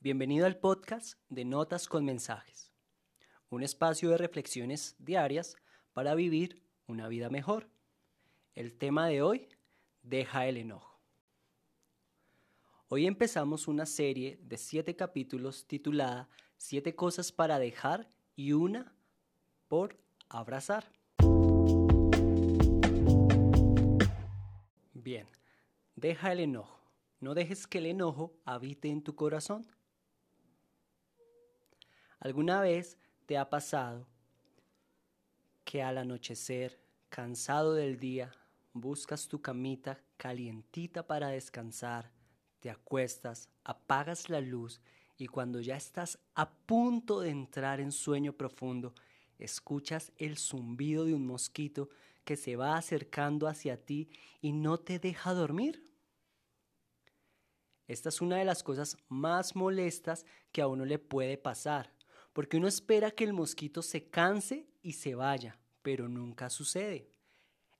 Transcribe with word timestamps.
Bienvenido 0.00 0.46
al 0.46 0.56
podcast 0.56 1.18
de 1.28 1.44
Notas 1.44 1.88
con 1.88 2.04
Mensajes, 2.04 2.70
un 3.50 3.64
espacio 3.64 4.10
de 4.10 4.16
reflexiones 4.16 4.94
diarias 5.00 5.56
para 5.92 6.14
vivir 6.14 6.62
una 6.86 7.08
vida 7.08 7.30
mejor. 7.30 7.68
El 8.54 8.78
tema 8.78 9.08
de 9.08 9.22
hoy, 9.22 9.48
deja 10.04 10.46
el 10.46 10.56
enojo. 10.56 11.00
Hoy 12.86 13.06
empezamos 13.06 13.66
una 13.66 13.86
serie 13.86 14.38
de 14.40 14.56
siete 14.56 14.94
capítulos 14.94 15.66
titulada 15.66 16.28
Siete 16.56 16.94
cosas 16.94 17.32
para 17.32 17.58
dejar 17.58 18.08
y 18.36 18.52
una 18.52 18.94
por 19.66 19.98
abrazar. 20.28 20.92
Bien, 24.94 25.26
deja 25.96 26.30
el 26.30 26.38
enojo. 26.38 26.78
No 27.18 27.34
dejes 27.34 27.66
que 27.66 27.78
el 27.78 27.86
enojo 27.86 28.32
habite 28.44 28.90
en 28.90 29.02
tu 29.02 29.16
corazón. 29.16 29.66
¿Alguna 32.20 32.60
vez 32.60 32.98
te 33.26 33.38
ha 33.38 33.48
pasado 33.48 34.06
que 35.64 35.82
al 35.82 35.98
anochecer, 35.98 36.80
cansado 37.08 37.74
del 37.74 38.00
día, 38.00 38.32
buscas 38.72 39.28
tu 39.28 39.40
camita 39.40 40.00
calientita 40.16 41.06
para 41.06 41.28
descansar, 41.28 42.10
te 42.58 42.70
acuestas, 42.70 43.48
apagas 43.64 44.28
la 44.28 44.40
luz 44.40 44.80
y 45.16 45.26
cuando 45.26 45.60
ya 45.60 45.76
estás 45.76 46.18
a 46.34 46.50
punto 46.50 47.20
de 47.20 47.30
entrar 47.30 47.80
en 47.80 47.92
sueño 47.92 48.32
profundo, 48.32 48.94
escuchas 49.38 50.12
el 50.16 50.38
zumbido 50.38 51.04
de 51.04 51.14
un 51.14 51.26
mosquito 51.26 51.88
que 52.24 52.36
se 52.36 52.56
va 52.56 52.76
acercando 52.76 53.46
hacia 53.46 53.84
ti 53.84 54.10
y 54.40 54.52
no 54.52 54.78
te 54.78 54.98
deja 54.98 55.34
dormir? 55.34 55.84
Esta 57.86 58.10
es 58.10 58.20
una 58.20 58.36
de 58.36 58.44
las 58.44 58.62
cosas 58.62 58.98
más 59.08 59.56
molestas 59.56 60.26
que 60.52 60.60
a 60.60 60.66
uno 60.66 60.84
le 60.84 60.98
puede 60.98 61.38
pasar, 61.38 61.90
porque 62.38 62.58
uno 62.58 62.68
espera 62.68 63.10
que 63.10 63.24
el 63.24 63.32
mosquito 63.32 63.82
se 63.82 64.10
canse 64.10 64.68
y 64.80 64.92
se 64.92 65.16
vaya, 65.16 65.58
pero 65.82 66.08
nunca 66.08 66.50
sucede. 66.50 67.10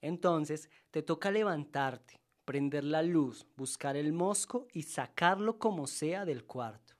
Entonces 0.00 0.68
te 0.90 1.00
toca 1.00 1.30
levantarte, 1.30 2.20
prender 2.44 2.82
la 2.82 3.04
luz, 3.04 3.46
buscar 3.56 3.96
el 3.96 4.12
mosco 4.12 4.66
y 4.72 4.82
sacarlo 4.82 5.60
como 5.60 5.86
sea 5.86 6.24
del 6.24 6.44
cuarto. 6.44 6.94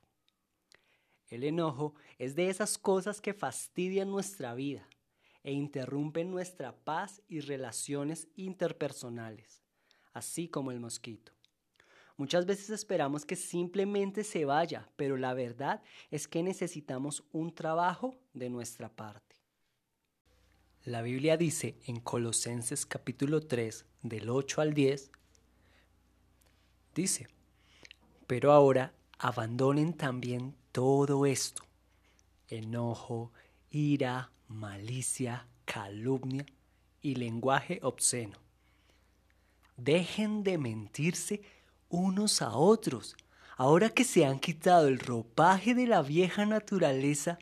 El 1.26 1.42
enojo 1.42 1.96
es 2.16 2.36
de 2.36 2.48
esas 2.48 2.78
cosas 2.78 3.20
que 3.20 3.34
fastidian 3.34 4.08
nuestra 4.08 4.54
vida 4.54 4.88
e 5.42 5.50
interrumpen 5.50 6.30
nuestra 6.30 6.76
paz 6.84 7.22
y 7.26 7.40
relaciones 7.40 8.28
interpersonales, 8.36 9.64
así 10.12 10.46
como 10.46 10.70
el 10.70 10.78
mosquito. 10.78 11.32
Muchas 12.18 12.46
veces 12.46 12.70
esperamos 12.70 13.24
que 13.24 13.36
simplemente 13.36 14.24
se 14.24 14.44
vaya, 14.44 14.88
pero 14.96 15.16
la 15.16 15.34
verdad 15.34 15.80
es 16.10 16.26
que 16.26 16.42
necesitamos 16.42 17.22
un 17.30 17.54
trabajo 17.54 18.16
de 18.34 18.50
nuestra 18.50 18.88
parte. 18.88 19.36
La 20.82 21.00
Biblia 21.00 21.36
dice 21.36 21.76
en 21.86 22.00
Colosenses 22.00 22.86
capítulo 22.86 23.46
3 23.46 23.86
del 24.02 24.30
8 24.30 24.60
al 24.60 24.74
10, 24.74 25.12
dice, 26.92 27.28
pero 28.26 28.50
ahora 28.50 28.92
abandonen 29.20 29.92
también 29.92 30.56
todo 30.72 31.24
esto, 31.24 31.62
enojo, 32.48 33.32
ira, 33.70 34.32
malicia, 34.48 35.46
calumnia 35.64 36.46
y 37.00 37.14
lenguaje 37.14 37.78
obsceno. 37.80 38.38
Dejen 39.76 40.42
de 40.42 40.58
mentirse 40.58 41.42
unos 41.88 42.42
a 42.42 42.56
otros, 42.56 43.16
ahora 43.56 43.90
que 43.90 44.04
se 44.04 44.24
han 44.24 44.38
quitado 44.38 44.88
el 44.88 44.98
ropaje 44.98 45.74
de 45.74 45.86
la 45.86 46.02
vieja 46.02 46.46
naturaleza 46.46 47.38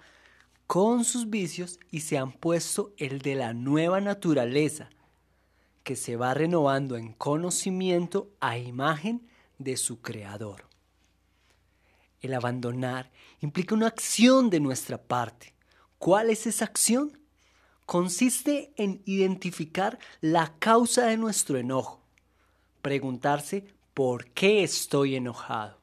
con 0.66 1.04
sus 1.04 1.31
vicios 1.31 1.78
y 1.91 2.00
se 2.00 2.19
han 2.19 2.32
puesto 2.32 2.93
el 2.97 3.20
de 3.20 3.34
la 3.34 3.53
nueva 3.53 4.00
naturaleza, 4.00 4.91
que 5.82 5.97
se 5.97 6.16
va 6.16 6.34
renovando 6.34 6.97
en 6.97 7.12
conocimiento 7.12 8.31
a 8.41 8.59
imagen 8.59 9.28
de 9.59 9.76
su 9.76 10.00
creador. 10.00 10.66
El 12.20 12.34
abandonar 12.34 13.10
implica 13.41 13.75
una 13.75 13.87
acción 13.87 14.50
de 14.50 14.59
nuestra 14.59 14.99
parte 14.99 15.56
¿Cuál 15.99 16.31
es 16.31 16.47
esa 16.47 16.66
acción? 16.66 17.19
Consiste 17.87 18.72
en 18.76 19.03
identificar 19.06 19.99
la 20.20 20.54
causa 20.59 21.06
de 21.06 21.16
nuestro 21.16 21.56
enojo, 21.56 22.03
preguntarse 22.82 23.66
por 23.96 24.26
qué 24.32 24.62
estoy 24.62 25.16
enojado. 25.16 25.78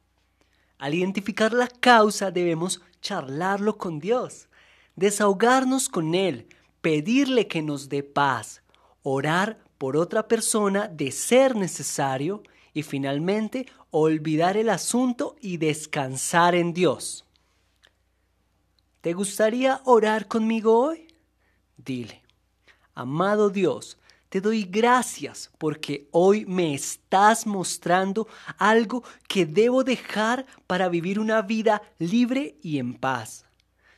Al 0.78 0.94
identificar 0.94 1.52
la 1.52 1.66
causa 1.66 2.30
debemos 2.30 2.80
charlarlo 3.00 3.76
con 3.76 3.98
Dios, 3.98 4.46
desahogarnos 4.94 5.88
con 5.88 6.14
Él, 6.14 6.46
pedirle 6.80 7.48
que 7.48 7.60
nos 7.60 7.88
dé 7.88 8.04
paz, 8.04 8.62
orar 9.02 9.58
por 9.78 9.96
otra 9.96 10.28
persona 10.28 10.86
de 10.86 11.10
ser 11.10 11.56
necesario 11.56 12.44
y 12.72 12.84
finalmente 12.84 13.66
olvidar 13.90 14.56
el 14.56 14.68
asunto 14.68 15.34
y 15.40 15.56
descansar 15.56 16.54
en 16.54 16.72
Dios. 16.72 17.24
¿Te 19.00 19.12
gustaría 19.12 19.80
orar 19.86 20.28
conmigo 20.28 20.78
hoy? 20.78 21.08
Dile, 21.76 22.22
amado 22.94 23.50
Dios, 23.50 23.98
te 24.34 24.40
doy 24.40 24.64
gracias 24.64 25.48
porque 25.58 26.08
hoy 26.10 26.44
me 26.44 26.74
estás 26.74 27.46
mostrando 27.46 28.26
algo 28.58 29.04
que 29.28 29.46
debo 29.46 29.84
dejar 29.84 30.44
para 30.66 30.88
vivir 30.88 31.20
una 31.20 31.40
vida 31.40 31.82
libre 32.00 32.56
y 32.60 32.78
en 32.78 32.94
paz. 32.94 33.46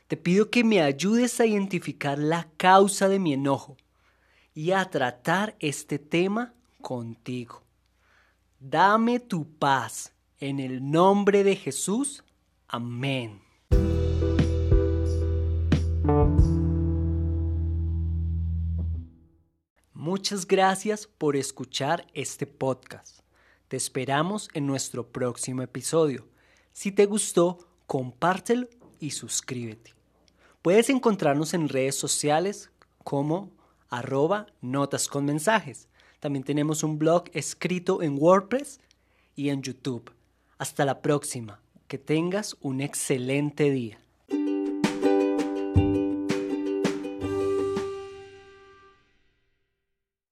Te 0.07 0.15
pido 0.15 0.51
que 0.51 0.63
me 0.63 0.79
ayudes 0.79 1.39
a 1.39 1.47
identificar 1.47 2.19
la 2.19 2.47
causa 2.55 3.09
de 3.09 3.17
mi 3.17 3.33
enojo 3.33 3.77
y 4.53 4.73
a 4.73 4.85
tratar 4.85 5.55
este 5.57 5.97
tema 5.97 6.53
contigo. 6.83 7.63
Dame 8.59 9.19
tu 9.19 9.49
paz. 9.57 10.13
En 10.39 10.59
el 10.59 10.87
nombre 10.87 11.43
de 11.43 11.55
Jesús. 11.55 12.23
Amén. 12.67 13.46
Muchas 20.17 20.47
gracias 20.47 21.05
por 21.05 21.35
escuchar 21.35 22.07
este 22.15 22.47
podcast. 22.47 23.19
Te 23.67 23.77
esperamos 23.77 24.49
en 24.55 24.65
nuestro 24.65 25.07
próximo 25.07 25.61
episodio. 25.61 26.27
Si 26.73 26.91
te 26.91 27.05
gustó, 27.05 27.59
compártelo 27.85 28.67
y 28.99 29.11
suscríbete. 29.11 29.93
Puedes 30.63 30.89
encontrarnos 30.89 31.53
en 31.53 31.69
redes 31.69 31.99
sociales 31.99 32.71
como 33.03 33.51
arroba 33.89 34.47
notas 34.59 35.07
con 35.07 35.23
mensajes. 35.23 35.87
También 36.19 36.43
tenemos 36.43 36.81
un 36.81 36.97
blog 36.97 37.25
escrito 37.33 38.01
en 38.01 38.17
WordPress 38.19 38.79
y 39.35 39.49
en 39.49 39.61
YouTube. 39.61 40.11
Hasta 40.57 40.83
la 40.83 41.03
próxima. 41.03 41.61
Que 41.87 41.99
tengas 41.99 42.57
un 42.61 42.81
excelente 42.81 43.69
día. 43.69 43.99